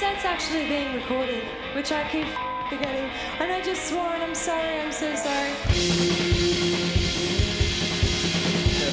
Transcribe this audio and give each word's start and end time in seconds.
set's 0.00 0.24
actually 0.24 0.66
being 0.66 0.94
recorded, 0.94 1.44
which 1.74 1.92
I 1.92 2.08
keep 2.08 2.26
forgetting. 2.70 3.10
And 3.38 3.52
I 3.52 3.60
just 3.60 3.86
swore 3.86 4.08
and 4.08 4.22
I'm 4.22 4.34
sorry, 4.34 4.80
I'm 4.80 4.92
so 4.92 5.14
sorry. 5.14 5.50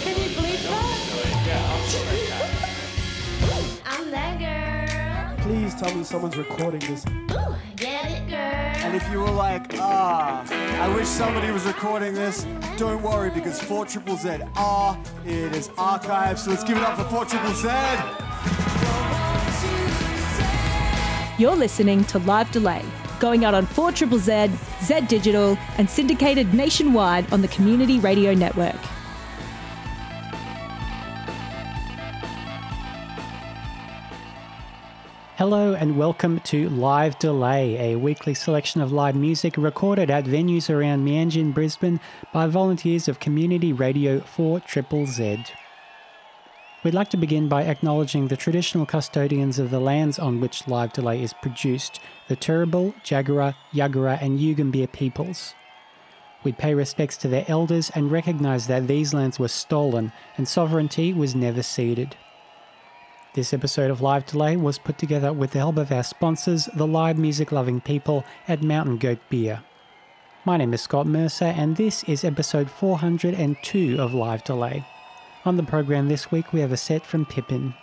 Can 0.04 0.22
you 0.22 0.36
believe 0.36 0.62
that? 0.64 0.98
I'm 3.86 4.12
that 4.12 4.38
girl. 4.38 5.46
Please 5.46 5.74
tell 5.76 5.96
me 5.96 6.04
someone's 6.04 6.36
recording 6.36 6.82
this. 6.82 7.06
Ooh, 7.08 7.56
get 7.78 8.12
it, 8.12 8.28
girl. 8.28 8.38
And 8.38 8.94
if 8.94 9.10
you 9.10 9.20
were 9.20 9.32
like, 9.32 9.76
ah, 9.80 10.46
I 10.84 10.94
wish 10.94 11.08
somebody 11.08 11.52
was 11.54 11.64
recording 11.64 12.16
this, 12.16 12.46
don't 12.76 13.02
worry 13.02 13.30
because 13.30 13.62
4 13.62 13.86
Triple 13.86 14.18
Z 14.18 14.40
are, 14.58 15.02
it 15.26 15.56
is 15.56 15.70
archived. 15.70 16.40
So 16.40 16.50
let's 16.50 16.66
give 16.66 16.76
it 16.76 16.84
up 16.84 16.98
for 16.98 17.06
4 17.06 17.24
Triple 17.24 17.54
Z. 17.54 18.27
You're 21.40 21.56
listening 21.56 22.04
to 22.06 22.18
Live 22.18 22.50
Delay, 22.50 22.84
going 23.20 23.46
out 23.46 23.54
on 23.54 23.68
4 23.68 23.92
Triple 23.92 24.18
Z, 24.18 24.50
Z 24.82 25.02
Digital, 25.02 25.56
and 25.78 25.88
syndicated 25.88 26.52
nationwide 26.52 27.32
on 27.32 27.44
the 27.44 27.48
Community 27.50 28.00
Radio 28.00 28.34
Network. 28.34 28.76
Hello 35.36 35.76
and 35.76 35.96
welcome 35.96 36.40
to 36.40 36.70
Live 36.70 37.20
Delay, 37.20 37.94
a 37.94 38.00
weekly 38.00 38.34
selection 38.34 38.82
of 38.82 38.92
live 38.92 39.16
music 39.16 39.58
recorded 39.58 40.10
at 40.10 40.26
venues 40.26 40.74
around 40.74 41.06
Mianjin, 41.06 41.54
Brisbane 41.54 42.00
by 42.34 42.48
volunteers 42.48 43.08
of 43.08 43.20
Community 43.20 43.72
Radio 43.72 44.22
4 44.22 44.60
Triple 44.62 45.06
Z. 45.06 45.44
We'd 46.88 46.94
like 46.94 47.10
to 47.10 47.18
begin 47.18 47.50
by 47.50 47.64
acknowledging 47.64 48.30
the 48.30 48.38
traditional 48.38 48.86
custodians 48.86 49.60
of 49.60 49.72
the 49.72 49.80
lands 49.82 50.20
on 50.20 50.40
which 50.40 50.70
Live 50.70 50.94
Delay 50.94 51.22
is 51.22 51.34
produced, 51.34 52.00
the 52.30 52.38
Turrbal, 52.38 52.94
Jagera, 53.04 53.56
Yagara, 53.74 54.22
and 54.22 54.40
Yugambeh 54.40 54.94
peoples. 54.94 55.54
We 56.46 56.54
pay 56.54 56.74
respects 56.74 57.18
to 57.18 57.28
their 57.28 57.44
elders 57.50 57.92
and 57.94 58.10
recognise 58.10 58.68
that 58.68 58.88
these 58.88 59.14
lands 59.14 59.38
were 59.38 59.50
stolen 59.50 60.14
and 60.38 60.48
sovereignty 60.48 61.12
was 61.12 61.36
never 61.36 61.62
ceded. 61.62 62.16
This 63.34 63.54
episode 63.54 63.92
of 63.92 64.00
Live 64.00 64.26
Delay 64.26 64.56
was 64.56 64.80
put 64.80 64.98
together 64.98 65.34
with 65.34 65.52
the 65.52 65.60
help 65.60 65.76
of 65.76 65.92
our 65.92 66.04
sponsors, 66.04 66.70
the 66.74 66.88
live 66.88 67.18
music 67.18 67.52
loving 67.52 67.82
people 67.82 68.24
at 68.48 68.64
Mountain 68.64 69.00
Goat 69.00 69.20
Beer. 69.30 69.62
My 70.46 70.56
name 70.56 70.74
is 70.74 70.84
Scott 70.84 71.06
Mercer, 71.06 71.54
and 71.54 71.76
this 71.76 72.06
is 72.06 72.24
episode 72.24 72.72
402 72.72 73.98
of 74.00 74.14
Live 74.14 74.46
Delay. 74.46 74.86
On 75.48 75.56
the 75.56 75.64
program 75.64 76.10
this 76.10 76.30
week, 76.30 76.52
we 76.52 76.60
have 76.60 76.74
a 76.74 76.76
set 76.76 77.06
from 77.06 77.26
Pippin. 77.26 77.74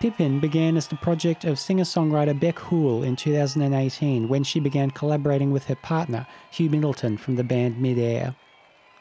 Pippin 0.00 0.40
began 0.40 0.74
as 0.74 0.88
the 0.88 0.96
project 0.96 1.44
of 1.44 1.58
singer 1.58 1.84
songwriter 1.84 2.40
Beck 2.40 2.58
Hoole 2.58 3.02
in 3.02 3.14
2018 3.14 4.26
when 4.26 4.42
she 4.42 4.58
began 4.58 4.90
collaborating 4.90 5.50
with 5.50 5.66
her 5.66 5.74
partner, 5.74 6.26
Hugh 6.50 6.70
Middleton, 6.70 7.18
from 7.18 7.36
the 7.36 7.44
band 7.44 7.78
Midair. 7.78 8.34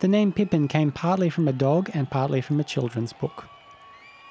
The 0.02 0.10
name 0.10 0.34
Pippin 0.34 0.68
came 0.68 0.92
partly 0.92 1.30
from 1.30 1.48
a 1.48 1.54
dog 1.54 1.90
and 1.94 2.12
partly 2.12 2.42
from 2.42 2.60
a 2.60 2.66
children's 2.66 3.14
book. 3.14 3.46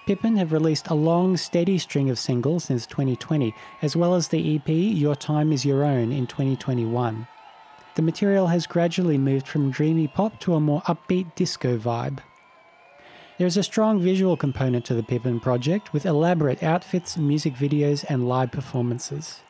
Pippin 0.06 0.36
have 0.36 0.52
released 0.52 0.88
a 0.88 0.94
long, 0.94 1.38
steady 1.38 1.78
string 1.78 2.10
of 2.10 2.18
singles 2.18 2.64
since 2.64 2.84
2020, 2.84 3.54
as 3.80 3.96
well 3.96 4.14
as 4.14 4.28
the 4.28 4.56
EP 4.56 4.68
Your 4.68 5.16
Time 5.16 5.50
Is 5.50 5.64
Your 5.64 5.82
Own 5.82 6.12
in 6.12 6.26
2021. 6.26 7.26
The 7.94 8.02
material 8.02 8.48
has 8.48 8.66
gradually 8.66 9.16
moved 9.16 9.48
from 9.48 9.70
dreamy 9.70 10.08
pop 10.08 10.38
to 10.40 10.56
a 10.56 10.60
more 10.60 10.82
upbeat 10.82 11.34
disco 11.36 11.78
vibe. 11.78 12.18
There 13.38 13.46
is 13.46 13.58
a 13.58 13.62
strong 13.62 14.00
visual 14.00 14.34
component 14.34 14.86
to 14.86 14.94
the 14.94 15.02
Pippin 15.02 15.40
project, 15.40 15.92
with 15.92 16.06
elaborate 16.06 16.62
outfits, 16.62 17.18
music 17.18 17.52
videos, 17.54 18.02
and 18.08 18.26
live 18.26 18.50
performances. 18.50 19.40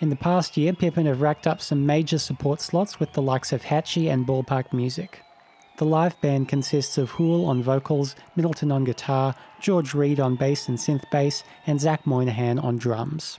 In 0.00 0.08
the 0.08 0.16
past 0.16 0.56
year, 0.56 0.72
Pippin 0.72 1.04
have 1.04 1.20
racked 1.20 1.46
up 1.46 1.60
some 1.60 1.84
major 1.84 2.18
support 2.18 2.62
slots 2.62 2.98
with 2.98 3.12
the 3.12 3.20
likes 3.20 3.52
of 3.52 3.64
Hatchie 3.64 4.08
and 4.08 4.26
Ballpark 4.26 4.72
Music. 4.72 5.20
The 5.76 5.84
live 5.84 6.18
band 6.22 6.48
consists 6.48 6.96
of 6.96 7.10
Hoole 7.10 7.44
on 7.44 7.62
vocals, 7.62 8.16
Middleton 8.34 8.72
on 8.72 8.84
guitar, 8.84 9.34
George 9.60 9.92
Reed 9.92 10.20
on 10.20 10.36
bass 10.36 10.66
and 10.66 10.78
synth 10.78 11.04
bass, 11.10 11.44
and 11.66 11.78
Zach 11.78 12.06
Moynihan 12.06 12.58
on 12.58 12.78
drums. 12.78 13.38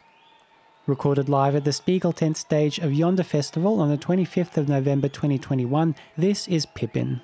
Recorded 0.86 1.30
live 1.30 1.56
at 1.56 1.64
the 1.64 1.74
Spiegel 1.74 2.14
Tent 2.14 2.38
stage 2.38 2.78
of 2.78 2.94
Yonder 2.94 3.24
Festival 3.24 3.82
on 3.82 3.90
the 3.90 3.98
25th 3.98 4.56
of 4.56 4.70
November 4.70 5.10
2021, 5.10 5.96
this 6.16 6.48
is 6.48 6.68
Pippin. 6.68 7.22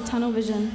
Tunnel 0.00 0.32
Vision. 0.32 0.71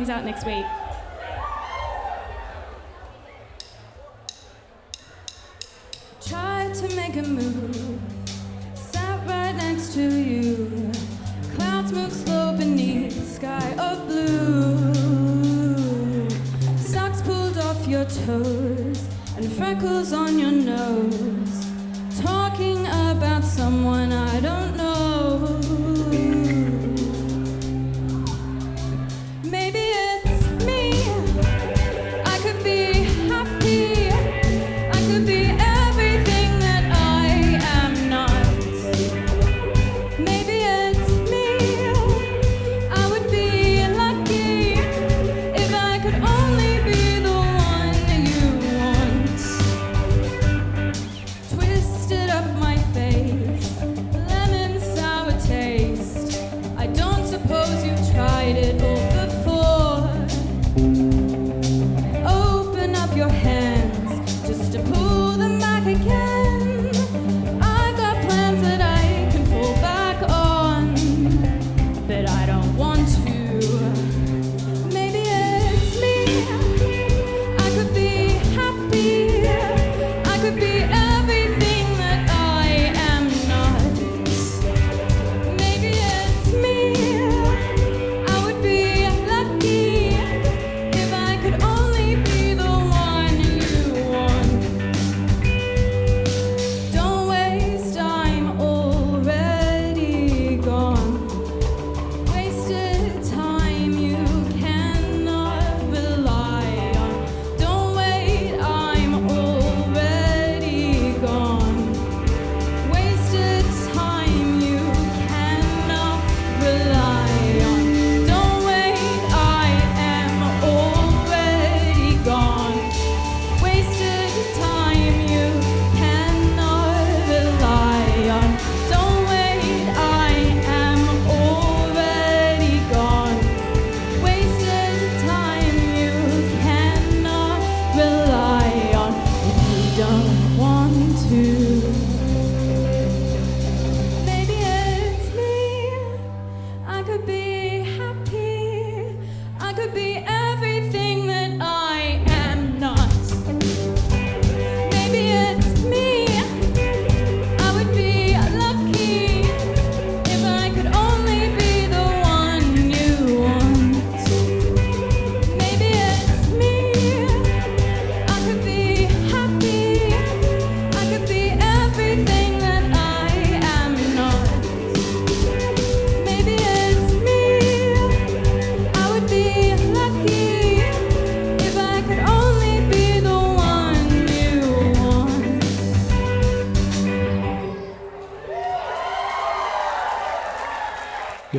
Comes 0.00 0.08
out 0.08 0.24
next 0.24 0.46
week. 0.46 0.79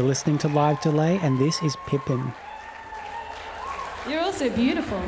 You're 0.01 0.07
listening 0.07 0.39
to 0.39 0.47
Live 0.47 0.81
Delay, 0.81 1.19
and 1.21 1.37
this 1.37 1.61
is 1.61 1.75
Pippin. 1.85 2.33
You're 4.09 4.21
also 4.21 4.49
beautiful. 4.49 4.99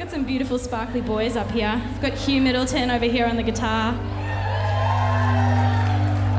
Got 0.00 0.10
some 0.10 0.24
beautiful 0.24 0.58
sparkly 0.58 1.00
boys 1.00 1.36
up 1.36 1.48
here. 1.52 1.80
I've 1.80 2.02
got 2.02 2.14
Hugh 2.14 2.42
Middleton 2.42 2.90
over 2.90 3.04
here 3.04 3.24
on 3.24 3.36
the 3.36 3.44
guitar. 3.44 3.94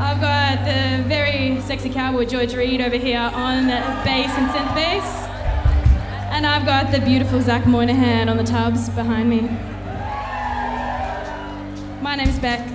I've 0.01 0.19
got 0.19 0.65
the 0.65 1.07
very 1.07 1.61
sexy 1.61 1.89
cowboy 1.89 2.25
George 2.25 2.53
Reed 2.53 2.81
over 2.81 2.97
here 2.97 3.21
on 3.21 3.67
the 3.67 3.79
bass 4.03 4.31
and 4.31 4.51
synth 4.51 4.75
bass. 4.75 5.05
And 6.33 6.45
I've 6.45 6.65
got 6.65 6.91
the 6.91 6.99
beautiful 6.99 7.39
Zach 7.39 7.65
Moynihan 7.65 8.27
on 8.27 8.35
the 8.35 8.43
tubs 8.43 8.89
behind 8.89 9.29
me. 9.29 9.43
My 12.01 12.17
name's 12.17 12.37
Beck. 12.37 12.72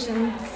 Track's 0.00 0.49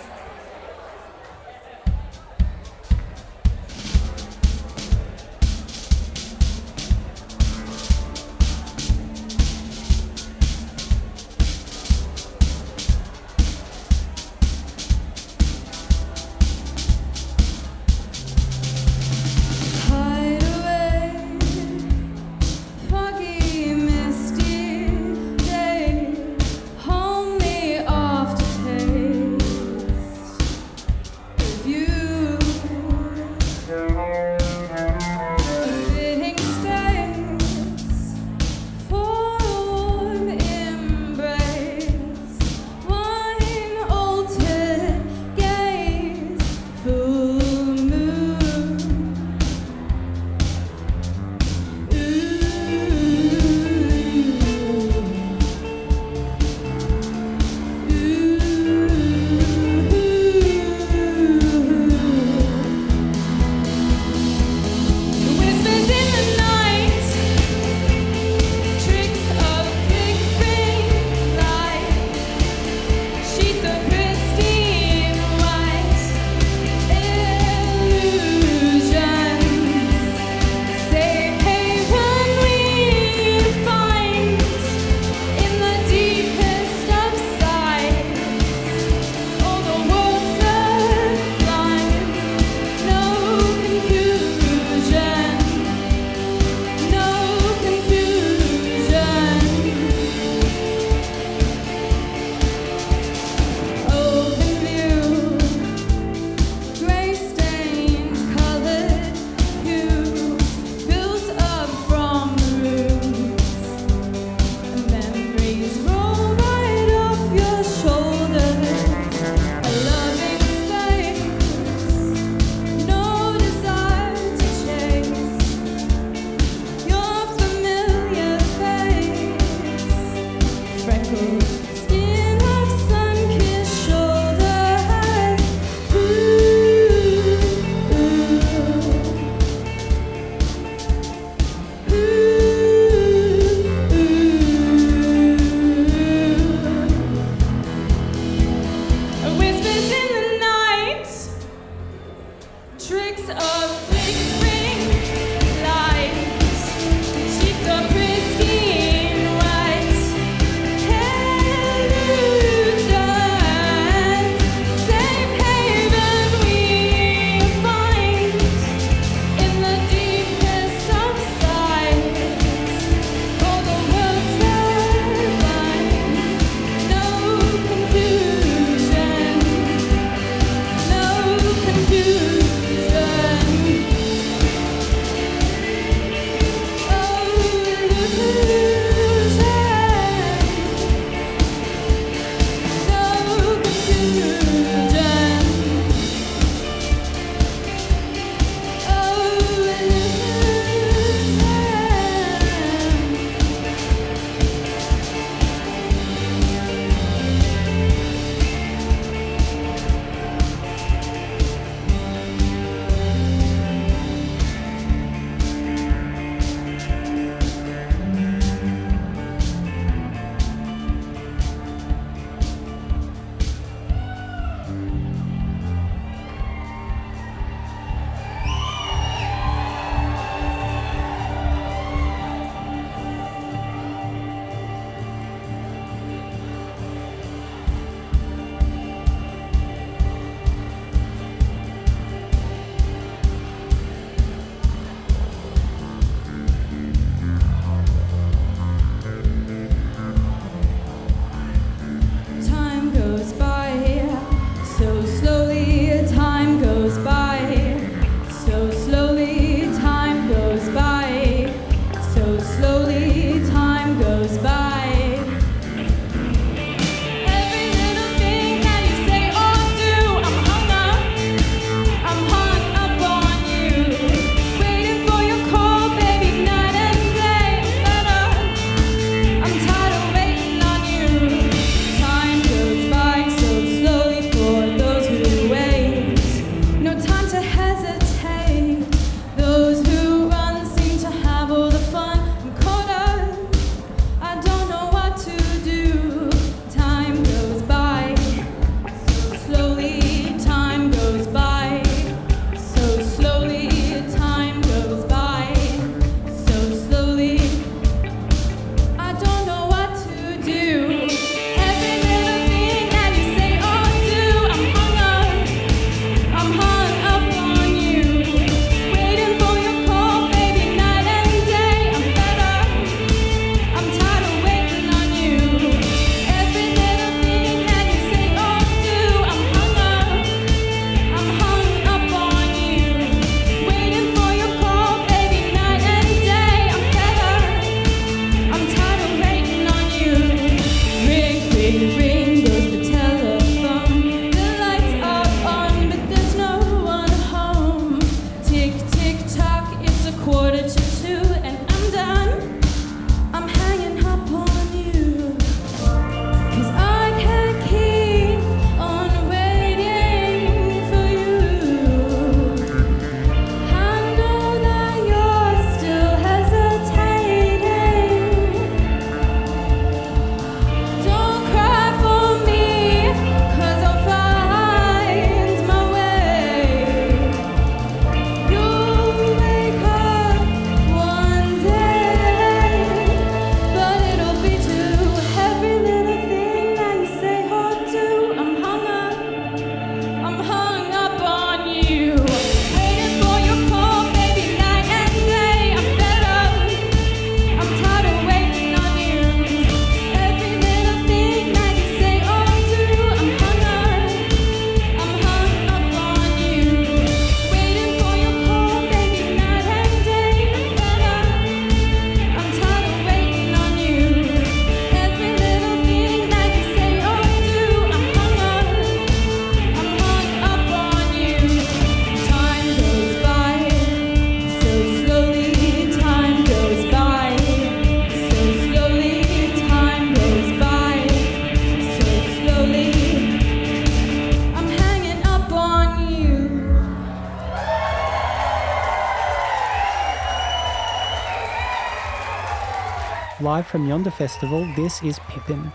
from 443.74 443.88
Yonder 443.88 444.12
Festival, 444.12 444.64
this 444.76 445.02
is 445.02 445.18
Pippin. 445.28 445.72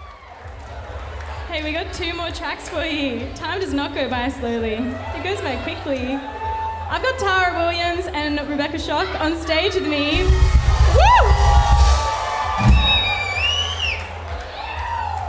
Hey, 1.50 1.62
we 1.66 1.74
got 1.74 1.94
two 1.94 2.14
more 2.14 2.32
tracks 2.32 2.70
for 2.70 2.86
you. 2.86 3.28
Time 3.36 3.60
does 3.60 3.74
not 3.74 3.94
go 3.94 4.10
by 4.10 4.30
slowly, 4.30 4.76
it 4.76 5.22
goes 5.22 5.42
by 5.42 5.58
quickly. 5.64 6.14
I've 6.14 7.04
got 7.04 7.20
Tara 7.20 7.60
Williams 7.60 8.08
and 8.14 8.40
Rebecca 8.50 8.80
Shock 8.80 9.20
on 9.20 9.36
stage 9.36 9.74
with 9.74 9.86
me. 9.86 10.24
Woo! 10.24 11.30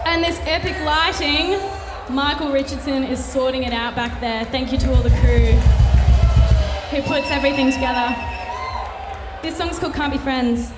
And 0.06 0.22
this 0.22 0.38
epic 0.44 0.78
lighting, 0.84 1.58
Michael 2.08 2.52
Richardson 2.52 3.02
is 3.02 3.18
sorting 3.18 3.64
it 3.64 3.72
out 3.72 3.96
back 3.96 4.20
there. 4.20 4.44
Thank 4.44 4.70
you 4.70 4.78
to 4.78 4.94
all 4.94 5.02
the 5.02 5.10
crew 5.10 5.54
who 6.90 7.02
puts 7.02 7.32
everything 7.32 7.72
together. 7.72 8.14
This 9.42 9.56
song's 9.56 9.80
called 9.80 9.94
Can't 9.94 10.12
Be 10.12 10.18
Friends. 10.18 10.70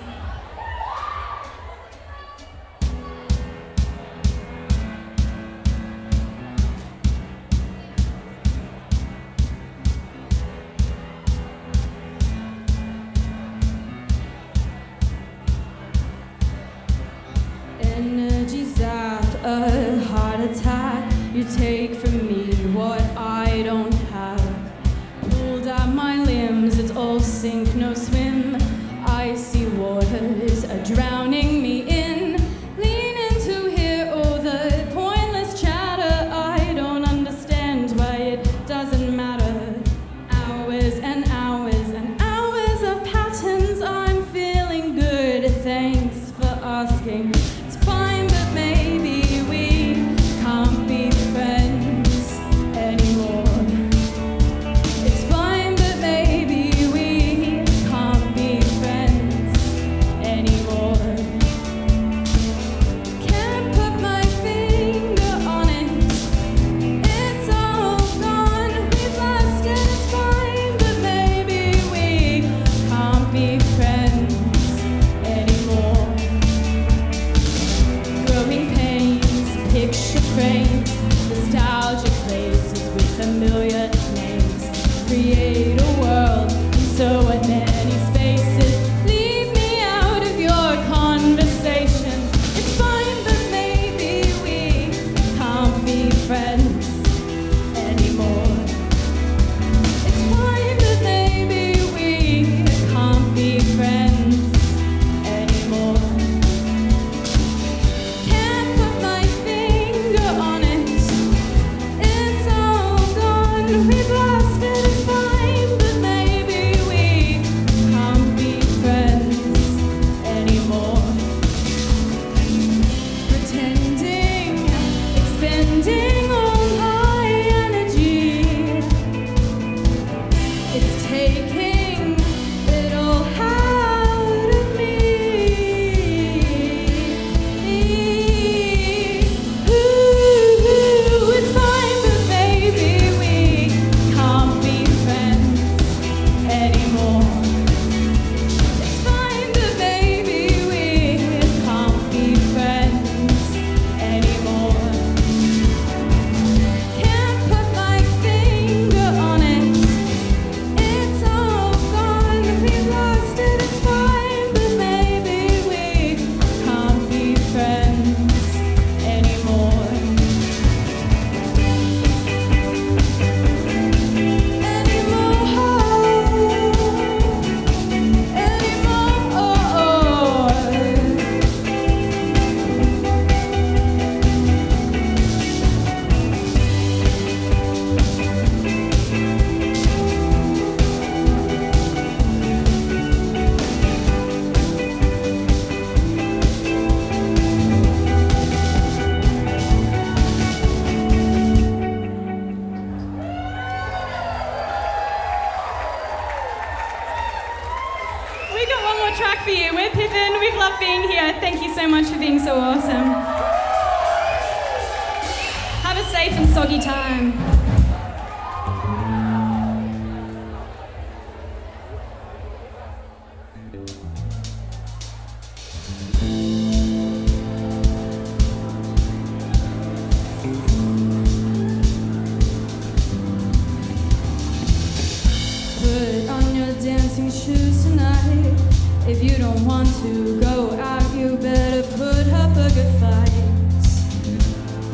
to 240.03 240.41
go 240.41 240.73
out, 240.81 241.15
you 241.15 241.37
better 241.37 241.83
put 241.97 242.27
up 242.33 242.57
a 242.57 242.69
good 242.75 242.93
fight. 243.01 243.31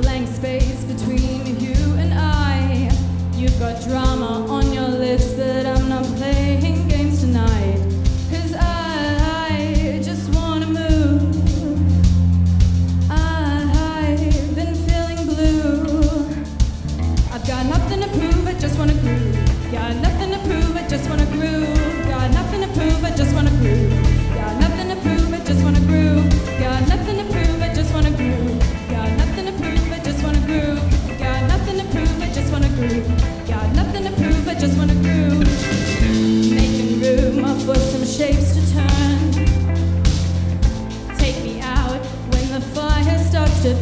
Blank 0.03 0.29
space 0.29 0.85
between 0.85 1.59
you 1.59 1.77
and 1.97 2.13
I. 2.13 2.91
You've 3.35 3.59
got 3.59 3.83
drama. 3.83 4.28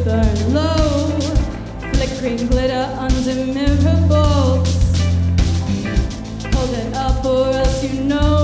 burn 0.07 0.53
low, 0.53 1.19
flickering 1.93 2.47
glitter 2.47 2.87
under 2.97 3.35
mirror 3.45 3.99
bolts. 4.07 5.01
Hold 6.53 6.73
it 6.81 6.93
up, 6.95 7.25
or 7.25 7.51
else 7.51 7.83
you 7.83 8.03
know. 8.03 8.36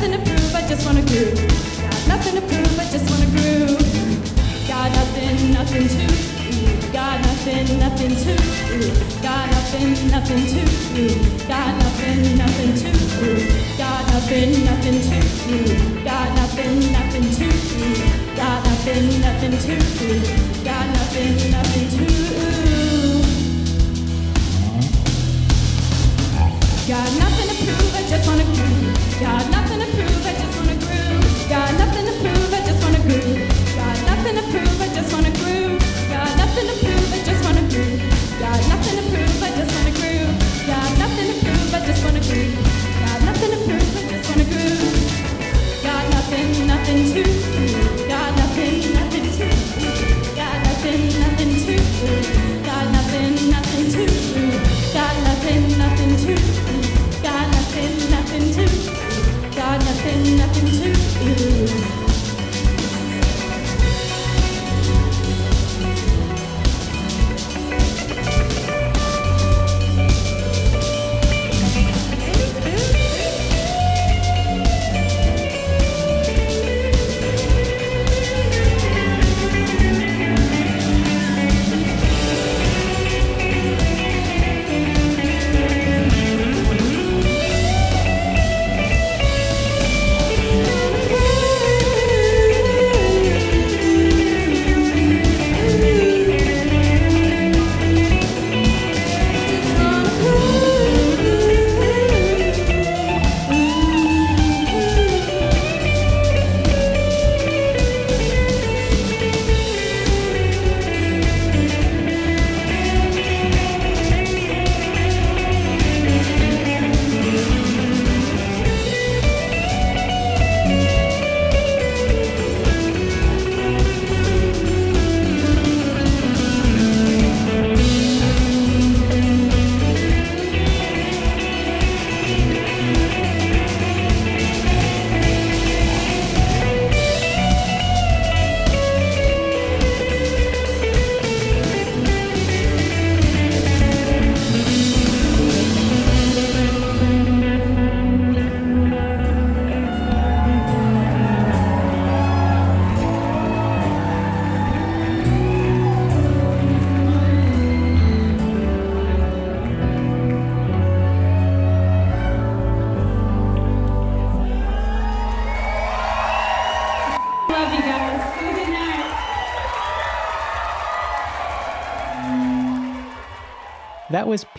Nothing 0.00 0.18
to 0.18 0.30
prove, 0.30 0.54
I 0.54 0.66
just 0.66 0.86
wanna 0.86 1.02
groove. 1.02 1.36
Got 1.36 2.08
nothing 2.08 2.34
to 2.36 2.40
prove, 2.40 2.78
I 2.80 2.84
just 2.88 3.04
wanna 3.10 3.26
groove. 3.36 3.76
Got 4.66 4.92
nothing, 4.96 5.52
nothing 5.52 5.88
to. 5.88 6.06
Got 6.90 7.20
nothing, 7.20 7.78
nothing 7.78 8.16
to. 8.16 8.34
Got 9.20 9.50
nothing, 9.52 10.08
nothing 10.08 10.46
to. 10.48 10.62
Got 11.46 11.76
nothing, 11.84 12.38
nothing 12.40 12.72
to. 12.80 12.90
Got 13.76 14.08
nothing, 14.08 14.64
nothing 14.64 15.00
to. 15.04 15.20
Got 16.04 16.28
nothing, 16.40 16.92
nothing 16.96 17.28
to. 17.36 17.48
Got 18.36 18.64
nothing, 18.64 19.20
nothing 19.20 19.58
to. 19.58 19.76
Got 20.64 20.86
nothing, 20.96 21.34
nothing 21.50 21.88
to. 21.92 22.06
Got 26.88 27.08
nothing 27.18 27.48
to 27.48 27.54
prove, 27.64 27.94
I 27.94 28.02
just 28.08 28.26
wanna 28.26 28.59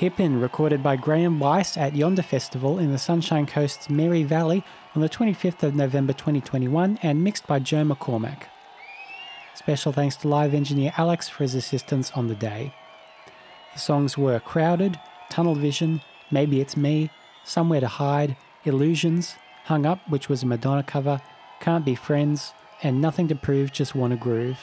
Pippin, 0.02 0.42
recorded 0.42 0.82
by 0.82 0.96
Graham 0.96 1.40
Weiss 1.40 1.78
at 1.78 1.96
Yonder 1.96 2.24
Festival 2.24 2.80
in 2.80 2.92
the 2.92 2.98
Sunshine 2.98 3.46
Coast's 3.46 3.88
Mary 3.88 4.24
Valley 4.24 4.64
on 4.96 5.04
the 5.04 5.08
25th 5.08 5.62
of 5.62 5.76
November 5.76 6.12
2021 6.12 6.98
and 7.04 7.24
mixed 7.24 7.46
by 7.46 7.60
Joe 7.60 7.84
McCormack. 7.84 8.46
Special 9.54 9.92
thanks 9.92 10.16
to 10.16 10.28
live 10.28 10.56
engineer 10.56 10.92
Alex 10.98 11.30
for 11.30 11.44
his 11.44 11.54
assistance 11.54 12.10
on 12.14 12.30
the 12.30 12.34
day. 12.34 12.74
The 13.74 13.80
songs 13.80 14.18
were 14.18 14.40
Crowded, 14.40 15.00
Tunnel 15.30 15.54
Vision, 15.54 16.02
Maybe 16.32 16.62
It's 16.62 16.76
Me, 16.76 17.12
Somewhere 17.44 17.82
to 17.82 17.88
Hide, 17.88 18.36
Illusions, 18.66 19.36
Hung 19.66 19.86
Up, 19.86 20.00
which 20.10 20.28
was 20.28 20.42
a 20.42 20.48
Madonna 20.48 20.82
cover, 20.82 21.22
Can't 21.60 21.86
Be 21.86 21.94
Friends, 21.94 22.56
and 22.82 23.02
Nothing 23.02 23.28
to 23.28 23.36
Prove, 23.36 23.72
Just 23.72 23.94
Wanna 23.94 24.16
Groove. 24.16 24.58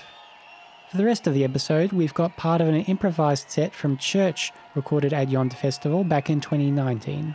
For 0.91 0.97
the 0.97 1.05
rest 1.05 1.27
of 1.27 1.35
the 1.35 1.45
episode, 1.45 1.93
we've 1.93 2.15
got 2.15 2.39
part 2.39 2.63
of 2.63 2.69
an 2.69 2.75
improvised 2.75 3.51
set 3.51 3.75
from 3.75 3.99
Church 3.99 4.53
recorded 4.79 5.13
at 5.13 5.29
Yonder 5.29 5.57
Festival 5.57 6.05
back 6.05 6.31
in 6.31 6.41
2019. 6.41 7.35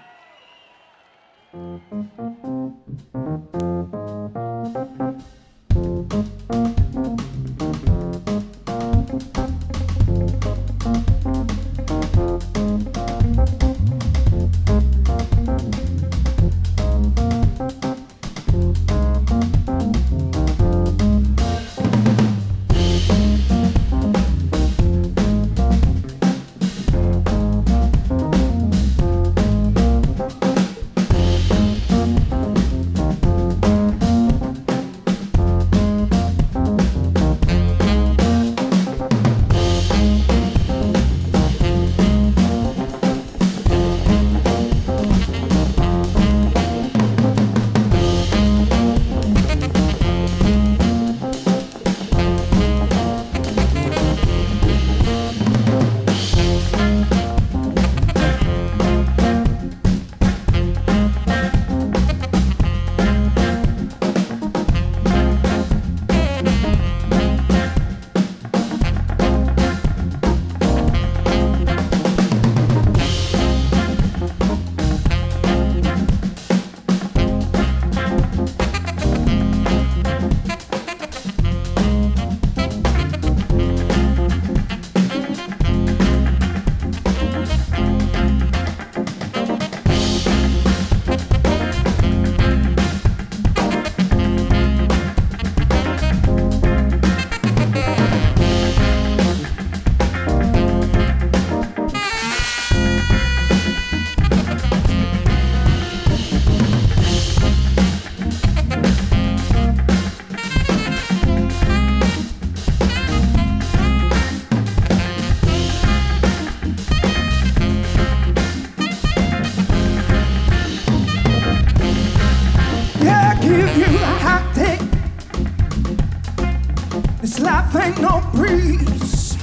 ain't 127.76 128.00
no 128.02 128.22
breeze, 128.34 129.38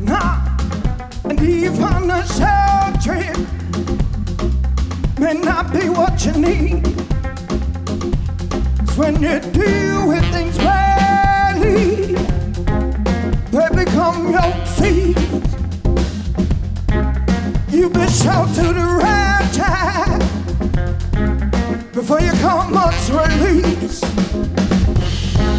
Nah, 0.00 0.40
and 1.24 1.40
even 1.42 2.10
a 2.10 2.26
shelter 2.26 3.32
may 5.18 5.34
not 5.34 5.72
be 5.72 5.88
what 5.88 6.24
you 6.24 6.32
need. 6.32 6.84
Cause 8.78 8.96
when 8.96 9.22
you 9.22 9.40
deal 9.40 10.08
with 10.08 10.24
things 10.32 10.56
badly, 10.58 12.14
they 13.50 13.68
become 13.84 14.30
your 14.30 14.66
seeds. 14.66 15.20
You 17.70 17.90
be 17.90 18.06
shout 18.08 18.48
to 18.54 18.72
the 18.72 18.86
rapture 19.02 20.18
before 21.92 22.20
you 22.20 22.32
come 22.32 22.72
much 22.72 23.10
release. 23.10 24.25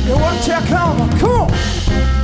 You 0.07 0.13
want 0.13 0.41
to 0.43 0.53
come? 0.67 1.09
Come 1.19 1.31
on. 1.31 2.16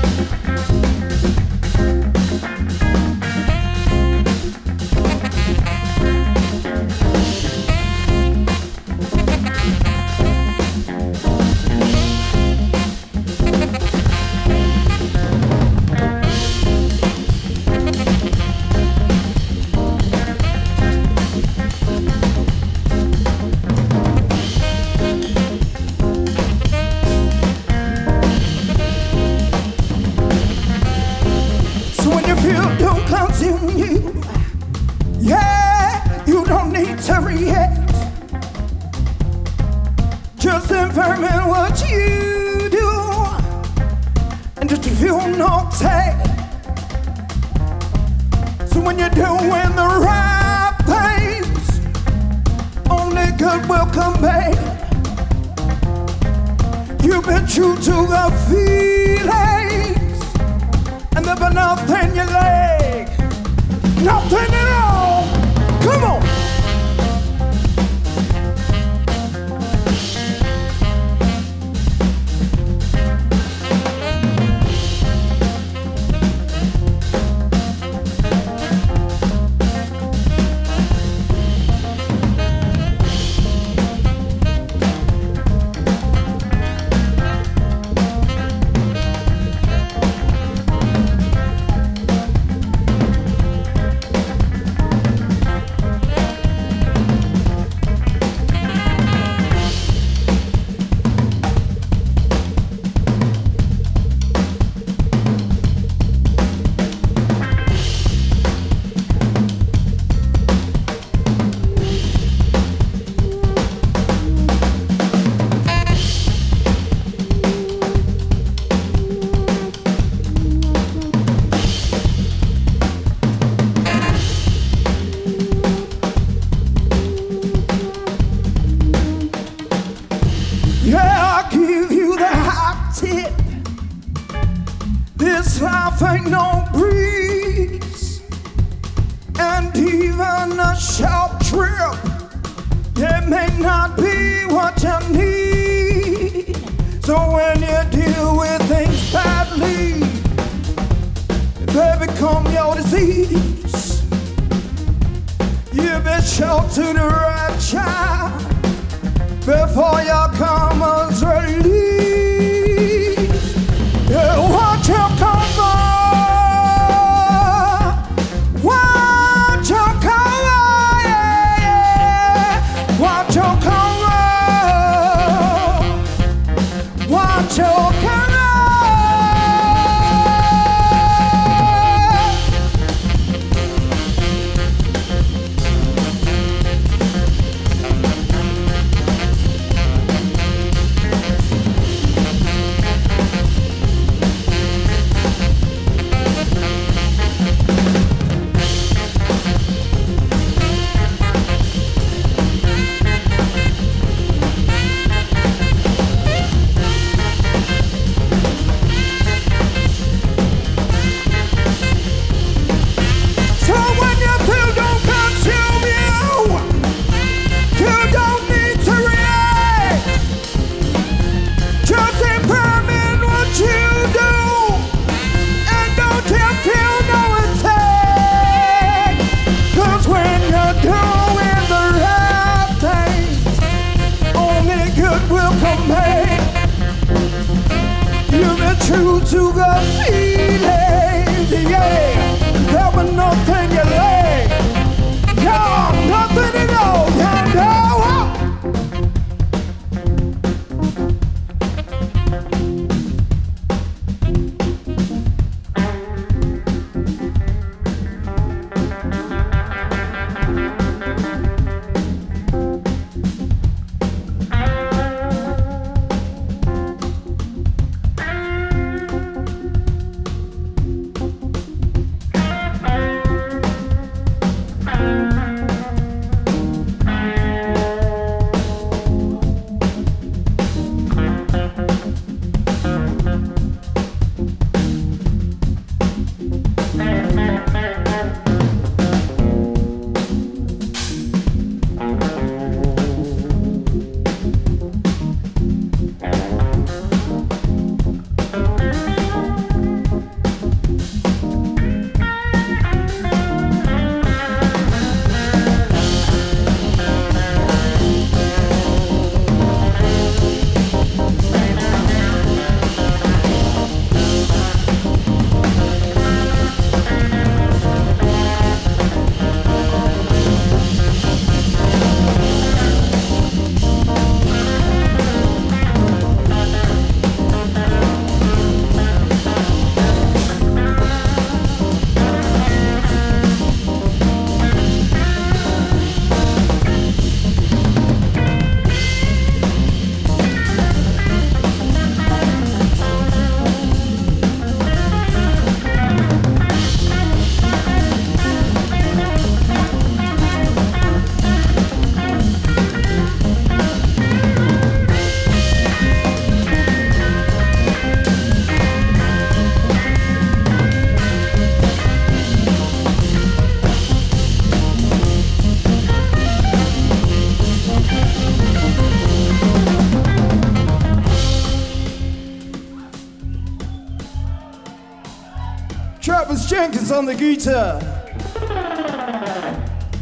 Jenkins 376.83 377.13
on 377.13 377.25
the 377.25 377.33
guitar. 377.33 377.97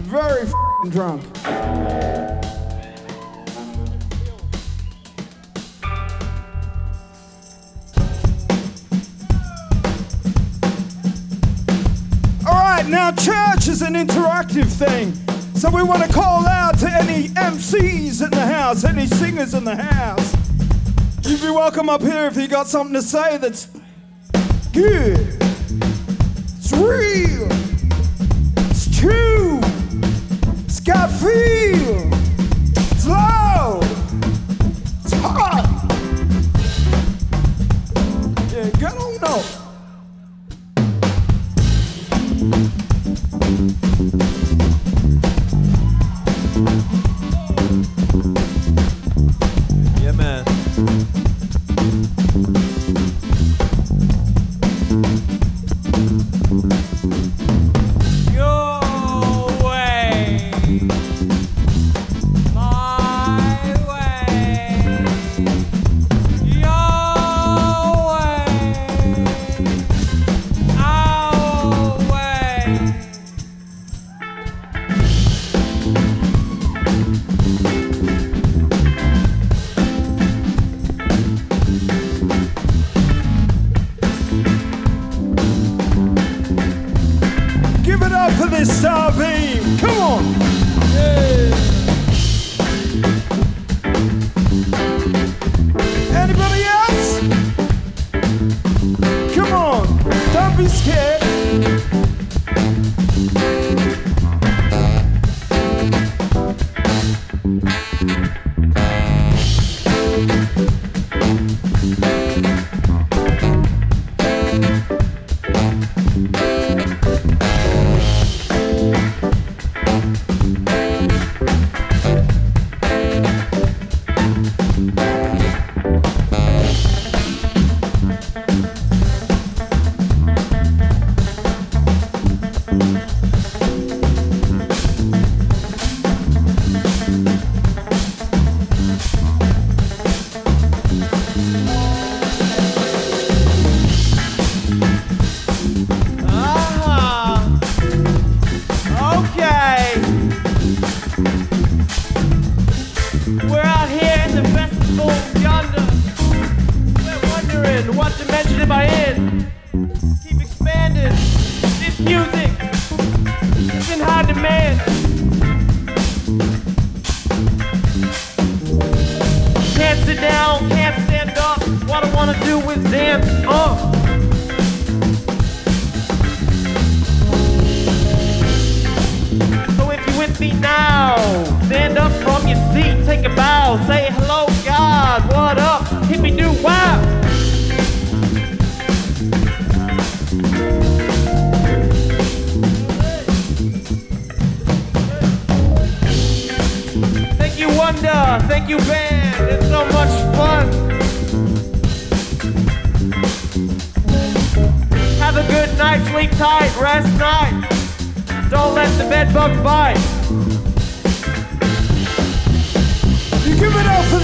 Very 0.04 0.48
drunk. 0.92 1.24
All 12.46 12.54
right, 12.54 12.86
now 12.88 13.10
church 13.14 13.68
is 13.68 13.82
an 13.82 13.96
interactive 13.96 14.68
thing. 14.68 15.14
So 15.56 15.72
we 15.72 15.82
want 15.82 16.04
to 16.04 16.14
call 16.14 16.46
out 16.46 16.78
to 16.78 16.92
any 16.92 17.30
MCs 17.30 18.24
in 18.24 18.30
the 18.30 18.46
house, 18.46 18.84
any 18.84 19.08
singers 19.08 19.56
in 19.56 19.64
the 19.64 19.76
house. 19.76 20.36
You'd 21.28 21.42
be 21.42 21.50
welcome 21.50 21.90
up 21.90 22.04
here 22.04 22.28
if 22.28 22.38
you 22.38 22.48
got 22.48 22.68
something 22.68 22.94
to 22.94 23.02
say 23.02 23.40
that's 23.40 23.66
good. 24.72 25.41
Real. 26.74 27.48
It's 28.70 28.98
true. 28.98 29.60
It's 30.66 30.80
got 30.80 31.10
feel. 31.10 32.21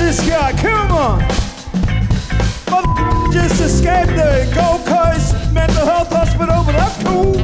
This 0.07 0.25
guy. 0.25 0.53
Come 0.53 0.91
on. 0.93 1.19
Mother 2.71 3.33
just 3.33 3.59
escaped 3.59 4.15
the 4.15 4.49
Gold 4.55 4.85
Coast 4.85 5.35
Mental 5.51 5.85
Health 5.85 6.13
Hospital, 6.13 6.63
but 6.63 6.71
that's 6.71 7.03
cool. 7.03 7.35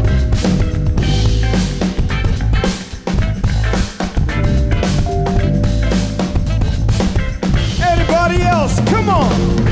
Anybody 7.85 8.43
else? 8.43 8.79
Come 8.89 9.09
on. 9.09 9.62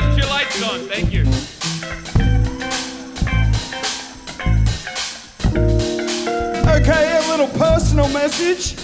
Left 0.00 0.16
your 0.16 0.28
lights 0.28 0.62
on. 0.62 0.80
Thank 0.88 1.12
you. 1.12 1.22
Okay, 6.70 7.16
a 7.16 7.30
little 7.30 7.48
personal 7.58 8.08
message. 8.10 8.76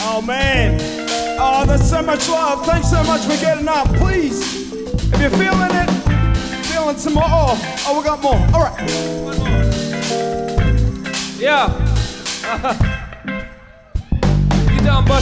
Oh 0.00 0.22
man. 0.22 0.78
Oh, 1.40 1.64
there's 1.66 1.88
so 1.88 2.02
much 2.02 2.28
love. 2.28 2.64
Thanks 2.64 2.90
so 2.90 3.02
much 3.04 3.22
for 3.22 3.36
getting 3.40 3.68
up. 3.68 3.88
Please, 3.96 4.72
if 4.92 5.20
you're 5.20 5.30
feeling 5.30 5.70
it, 5.72 5.90
feeling 6.66 6.96
some 6.96 7.14
more. 7.14 7.24
Oh, 7.26 7.84
oh, 7.86 7.98
we 7.98 8.04
got 8.04 8.22
more. 8.22 8.38
All 8.54 8.62
right. 8.62 8.78
Yeah. 11.38 11.87
you 11.87 11.87
don't 11.87 11.87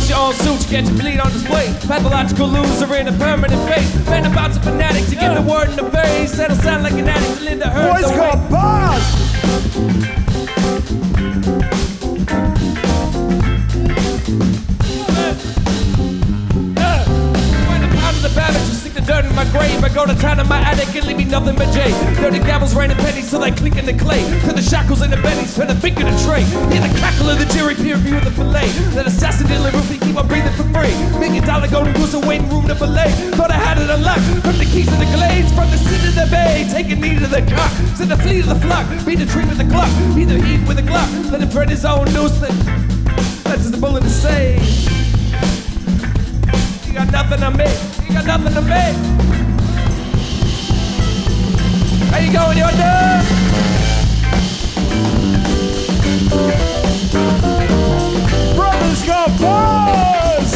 bust 0.06 0.10
your 0.10 0.18
own 0.18 0.58
suit, 0.58 0.64
you 0.64 0.70
get 0.70 0.84
your 0.84 0.98
bleed 0.98 1.20
on 1.20 1.32
display. 1.32 1.66
Pathological 1.86 2.48
loser 2.48 2.94
in 2.96 3.08
a 3.08 3.12
permanent 3.12 3.68
face. 3.68 3.94
Man 4.06 4.26
about 4.26 4.52
to 4.54 4.60
fanatic 4.60 5.04
to 5.06 5.16
give 5.16 5.34
the 5.34 5.42
word 5.42 5.70
in 5.70 5.76
the 5.76 5.90
face. 5.90 6.36
That'll 6.36 6.56
sound 6.56 6.82
like 6.82 6.94
an 6.94 7.08
addict 7.08 7.38
to 7.38 7.44
Linda 7.44 7.70
Heard. 7.70 7.92
Boys 7.92 8.10
the 8.10 8.16
got 8.16 8.50
bars. 8.50 9.25
Ain't 21.26 21.30
nothing 21.30 21.56
but 21.56 21.72
J. 21.72 21.90
Dirty 22.22 22.38
gavels 22.38 22.74
raining 22.76 22.96
pennies 22.98 23.30
till 23.30 23.40
they 23.40 23.50
click 23.50 23.76
in 23.76 23.86
the 23.86 23.94
clay. 23.94 24.22
To 24.46 24.52
the 24.52 24.62
shackles 24.62 25.02
and 25.02 25.12
the 25.12 25.16
bennies, 25.16 25.56
turn 25.56 25.66
the 25.66 25.74
finger 25.74 26.02
to 26.02 26.14
tray. 26.24 26.42
Hear 26.70 26.82
the 26.86 26.92
crackle 26.98 27.28
of 27.30 27.38
the 27.38 27.46
jury 27.52 27.74
peer 27.74 27.96
review 27.96 28.16
of 28.18 28.24
the 28.24 28.30
fillet. 28.30 28.68
That 28.94 29.06
assassin 29.06 29.50
in 29.50 29.62
the 29.62 29.70
roof, 29.70 29.88
he 29.90 29.98
keep 29.98 30.16
on 30.16 30.28
breathing 30.28 30.52
for 30.52 30.66
free. 30.70 30.94
Million 31.18 31.44
dollar 31.44 31.68
golden 31.68 31.94
goose 31.94 32.14
and 32.14 32.26
waiting 32.26 32.48
room 32.48 32.66
to 32.68 32.74
fillet. 32.74 33.10
Thought 33.34 33.50
I 33.50 33.58
had 33.58 33.78
it 33.78 33.90
unlocked. 33.90 34.22
From 34.44 34.56
the 34.58 34.66
keys 34.66 34.86
to 34.86 34.96
the 34.96 35.10
glades, 35.16 35.50
from 35.52 35.70
the 35.70 35.78
city 35.78 36.14
to 36.14 36.24
the 36.24 36.28
bay. 36.30 36.66
Taking 36.70 37.00
knee 37.00 37.18
to 37.18 37.26
the 37.26 37.42
cock. 37.50 37.70
Send 37.96 38.10
the 38.10 38.16
fleet 38.16 38.40
of 38.40 38.48
the 38.48 38.60
flock. 38.66 38.86
Beat 39.04 39.18
the 39.18 39.26
tree 39.26 39.44
with 39.44 39.58
the 39.58 39.68
clock. 39.68 39.90
Beat 40.14 40.28
the 40.30 40.38
heat 40.38 40.66
with 40.68 40.76
the 40.76 40.86
clock. 40.86 41.08
Let 41.30 41.42
him 41.42 41.50
spread 41.50 41.70
his 41.70 41.84
own 41.84 42.06
noose. 42.14 42.38
That's 42.38 43.62
just 43.62 43.74
a 43.74 43.80
bullet 43.80 44.02
to 44.02 44.10
say. 44.10 44.95
Got 46.96 47.12
nothing 47.12 47.42
on 47.42 47.56
me. 47.58 47.66
You 48.08 48.14
got 48.14 48.26
nothing 48.26 48.54
to 48.54 48.62
me. 48.62 48.70
How 52.10 52.18
you 52.20 52.32
going, 52.32 52.56
your 52.56 52.70
done? 52.70 53.22
Brothers 58.56 59.02
got 59.04 59.28
bars! 59.38 60.54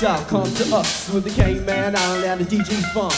The 0.00 0.24
come 0.28 0.54
to 0.54 0.76
us 0.76 1.10
with 1.12 1.24
the 1.24 1.30
K-Man 1.30 1.96
Island 1.96 2.24
and 2.24 2.40
the 2.40 2.44
DJ 2.44 2.80
Funk. 2.94 3.14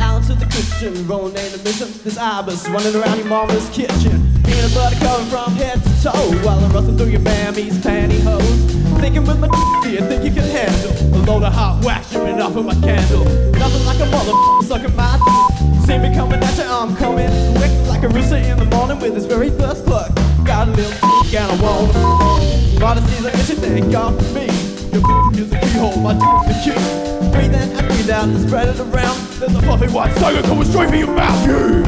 Out 0.00 0.24
to 0.24 0.34
the 0.34 0.46
kitchen, 0.46 1.06
rolling 1.06 1.36
in 1.36 1.52
the 1.52 1.60
mission. 1.62 1.88
This 2.02 2.18
ibis 2.18 2.68
running 2.68 2.96
around 2.96 3.18
your 3.18 3.26
mama's 3.28 3.68
kitchen. 3.70 4.26
Peanut 4.42 4.74
butter 4.74 4.96
coming 4.98 5.26
from 5.30 5.52
head 5.54 5.80
to 5.82 6.02
toe 6.02 6.32
while 6.44 6.58
I'm 6.58 6.72
rusting 6.72 6.96
through 6.96 7.10
your 7.10 7.20
mammy's 7.20 7.78
pantyhose. 7.78 9.00
Thinking 9.00 9.24
with 9.24 9.38
my 9.38 9.48
do 9.82 9.90
you 9.90 10.00
think 10.00 10.24
you 10.24 10.32
can 10.32 10.48
handle 10.50 10.90
a 11.14 11.20
load 11.30 11.44
of 11.44 11.52
hot 11.52 11.84
wax 11.84 12.10
shooting 12.10 12.40
off 12.40 12.56
of 12.56 12.64
my 12.66 12.74
candle? 12.74 13.24
Nothing 13.52 13.86
like 13.86 14.00
a 14.00 14.06
mother 14.06 14.34
sucking 14.66 14.96
my 14.96 15.16
d- 15.22 15.86
See 15.86 15.98
me 15.98 16.12
coming 16.12 16.42
at 16.42 16.58
you, 16.58 16.64
I'm 16.64 16.96
coming 16.96 17.30
quick 17.56 17.70
like 17.86 18.02
a 18.02 18.08
rooster 18.08 18.36
in 18.36 18.58
the 18.58 18.64
morning 18.64 18.98
with 18.98 19.14
his 19.14 19.26
very 19.26 19.50
first 19.50 19.84
cluck. 19.86 20.12
Got 20.44 20.68
a 20.68 20.70
little 20.72 21.22
d- 21.22 21.36
and 21.36 21.52
I 21.52 21.62
want 21.62 22.80
Modesty's 22.80 23.24
an 23.24 23.32
issue, 23.32 23.54
thank 23.54 23.92
God 23.92 24.16
for 24.16 24.32
me. 24.34 24.65
Your 24.96 25.02
the 25.46 25.58
keyhole, 25.60 25.96
my 26.00 26.14
d- 26.14 26.20
the 26.20 26.54
key. 26.64 27.30
Breathe 27.30 27.54
in 27.54 27.76
and 27.76 27.86
breathe 27.86 28.08
out 28.08 28.24
and 28.24 28.48
spread 28.48 28.68
it 28.68 28.80
around. 28.80 29.18
There's 29.38 29.54
a 29.54 29.60
fluffy 29.60 29.88
white 29.88 30.14
sucker 30.14 30.40
coming 30.42 30.64
straight 30.64 30.88
for 30.88 30.96
your 30.96 31.08
mouth. 31.14 31.46
Yeah. 31.46 31.82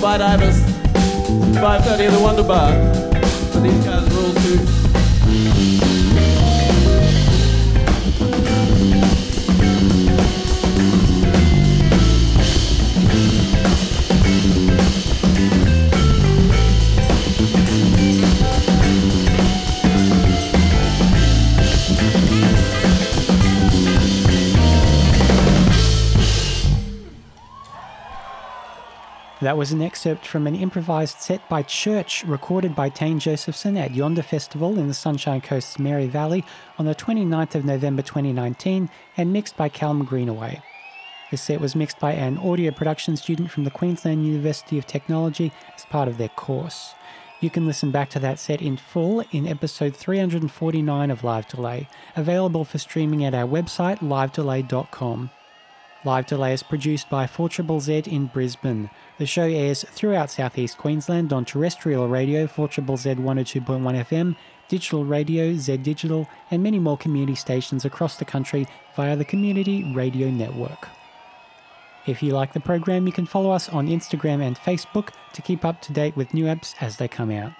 Bite 0.00 0.22
Ibis. 0.22 0.60
5:30 1.60 2.06
in 2.06 2.14
the 2.14 2.20
Wonder 2.20 2.42
Bar. 2.42 2.72
But 3.52 3.62
these 3.62 3.84
guys 3.84 4.08
rule 4.14 4.32
too. 4.32 4.79
That 29.40 29.56
was 29.56 29.72
an 29.72 29.80
excerpt 29.80 30.26
from 30.26 30.46
an 30.46 30.54
improvised 30.54 31.22
set 31.22 31.48
by 31.48 31.62
Church 31.62 32.24
recorded 32.24 32.74
by 32.74 32.90
Tane 32.90 33.18
Josephson 33.18 33.78
at 33.78 33.94
Yonder 33.94 34.22
Festival 34.22 34.78
in 34.78 34.86
the 34.86 34.92
Sunshine 34.92 35.40
Coast's 35.40 35.78
Mary 35.78 36.08
Valley 36.08 36.44
on 36.78 36.84
the 36.84 36.94
29th 36.94 37.54
of 37.54 37.64
November 37.64 38.02
2019 38.02 38.90
and 39.16 39.32
mixed 39.32 39.56
by 39.56 39.70
Calum 39.70 40.04
Greenaway. 40.04 40.60
This 41.30 41.40
set 41.40 41.58
was 41.58 41.74
mixed 41.74 41.98
by 41.98 42.12
an 42.12 42.36
audio 42.36 42.70
production 42.70 43.16
student 43.16 43.50
from 43.50 43.64
the 43.64 43.70
Queensland 43.70 44.26
University 44.26 44.76
of 44.76 44.86
Technology 44.86 45.52
as 45.74 45.86
part 45.86 46.08
of 46.08 46.18
their 46.18 46.28
course. 46.28 46.92
You 47.40 47.48
can 47.48 47.66
listen 47.66 47.90
back 47.90 48.10
to 48.10 48.18
that 48.18 48.38
set 48.38 48.60
in 48.60 48.76
full 48.76 49.24
in 49.32 49.48
episode 49.48 49.96
349 49.96 51.10
of 51.10 51.24
Live 51.24 51.48
Delay, 51.48 51.88
available 52.14 52.66
for 52.66 52.76
streaming 52.76 53.24
at 53.24 53.32
our 53.32 53.48
website 53.48 54.00
livedelay.com. 54.00 55.30
Live 56.02 56.24
Delay 56.24 56.54
is 56.54 56.62
produced 56.62 57.10
by 57.10 57.26
4ZZZ 57.26 58.08
in 58.08 58.26
Brisbane. 58.26 58.88
The 59.18 59.26
show 59.26 59.42
airs 59.42 59.84
throughout 59.84 60.30
southeast 60.30 60.78
Queensland 60.78 61.30
on 61.30 61.44
terrestrial 61.44 62.08
radio 62.08 62.46
4ZZZ 62.46 63.16
102.1 63.16 64.06
FM, 64.06 64.34
digital 64.68 65.04
radio, 65.04 65.54
Z 65.54 65.76
Digital, 65.78 66.26
and 66.50 66.62
many 66.62 66.78
more 66.78 66.96
community 66.96 67.34
stations 67.34 67.84
across 67.84 68.16
the 68.16 68.24
country 68.24 68.66
via 68.96 69.14
the 69.14 69.26
Community 69.26 69.92
Radio 69.94 70.30
Network. 70.30 70.88
If 72.06 72.22
you 72.22 72.32
like 72.32 72.54
the 72.54 72.60
program, 72.60 73.06
you 73.06 73.12
can 73.12 73.26
follow 73.26 73.50
us 73.50 73.68
on 73.68 73.86
Instagram 73.86 74.40
and 74.40 74.56
Facebook 74.56 75.10
to 75.34 75.42
keep 75.42 75.66
up 75.66 75.82
to 75.82 75.92
date 75.92 76.16
with 76.16 76.32
new 76.32 76.46
apps 76.46 76.74
as 76.80 76.96
they 76.96 77.08
come 77.08 77.30
out. 77.30 77.52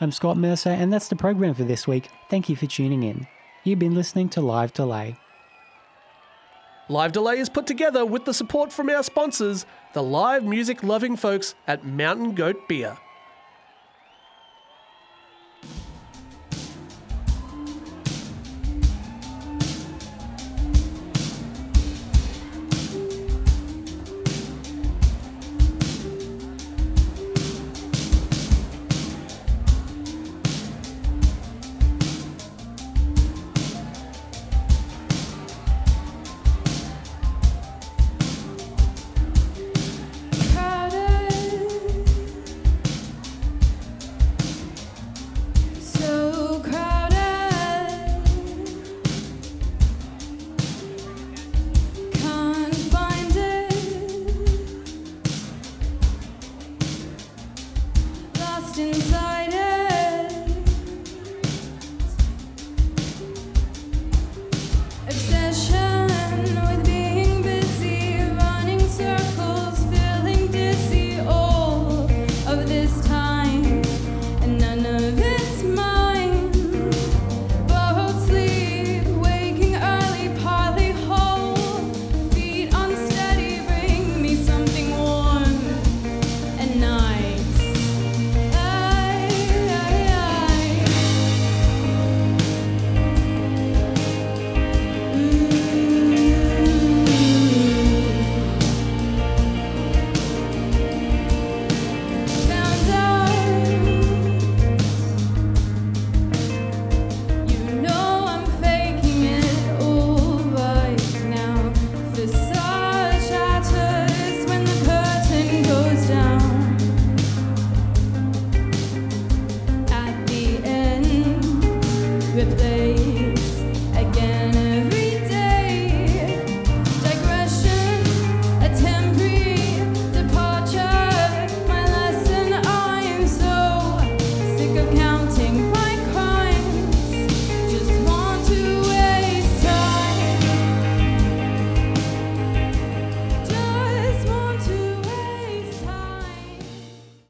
I'm 0.00 0.10
Scott 0.10 0.36
Mercer, 0.36 0.70
and 0.70 0.92
that's 0.92 1.06
the 1.06 1.14
program 1.14 1.54
for 1.54 1.62
this 1.62 1.86
week. 1.86 2.08
Thank 2.28 2.48
you 2.48 2.56
for 2.56 2.66
tuning 2.66 3.04
in. 3.04 3.28
You've 3.62 3.78
been 3.78 3.94
listening 3.94 4.30
to 4.30 4.40
Live 4.40 4.72
Delay. 4.72 5.16
Live 6.88 7.12
Delay 7.12 7.38
is 7.38 7.48
put 7.48 7.66
together 7.66 8.04
with 8.04 8.24
the 8.24 8.34
support 8.34 8.72
from 8.72 8.90
our 8.90 9.04
sponsors, 9.04 9.66
the 9.92 10.02
live 10.02 10.42
music 10.42 10.82
loving 10.82 11.16
folks 11.16 11.54
at 11.68 11.84
Mountain 11.84 12.34
Goat 12.34 12.68
Beer. 12.68 12.98